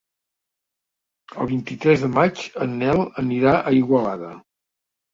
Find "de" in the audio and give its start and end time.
2.07-2.11